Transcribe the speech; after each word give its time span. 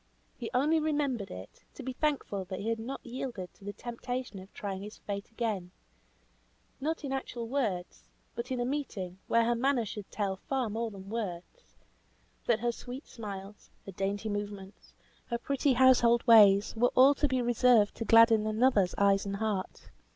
He 0.35 0.49
only 0.55 0.79
remembered 0.79 1.29
it, 1.29 1.63
to 1.75 1.83
be 1.83 1.93
thankful 1.93 2.47
he 2.49 2.69
had 2.69 2.79
not 2.79 3.05
yielded 3.05 3.53
to 3.53 3.63
the 3.63 3.71
temptation 3.71 4.39
of 4.39 4.51
trying 4.51 4.81
his 4.81 4.97
fate 4.97 5.29
again, 5.29 5.69
not 6.79 7.03
in 7.03 7.11
actual 7.11 7.47
words, 7.47 8.03
but 8.33 8.49
in 8.49 8.59
a 8.59 8.65
meeting, 8.65 9.19
where 9.27 9.45
her 9.45 9.53
manner 9.53 9.85
should 9.85 10.09
tell 10.09 10.37
far 10.37 10.71
more 10.71 10.89
than 10.89 11.11
words, 11.11 11.75
that 12.47 12.61
her 12.61 12.71
sweeter 12.71 13.07
smiles, 13.11 13.69
her 13.85 13.91
dainty 13.91 14.27
movements, 14.27 14.95
her 15.27 15.37
pretty 15.37 15.73
household 15.73 16.25
ways, 16.25 16.75
were 16.75 16.91
all 16.95 17.13
to 17.13 17.27
be 17.27 17.39
reserved 17.39 17.93
to 17.97 18.03
gladden 18.03 18.47
another's 18.47 18.95
eyes 18.97 19.27
and 19.27 19.35
heart. 19.35 19.91